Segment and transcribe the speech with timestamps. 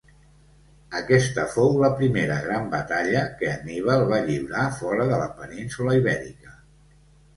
[0.99, 6.57] Aquesta fou la primera gran batalla que Hanníbal va lliurar fora de la península Ibèrica.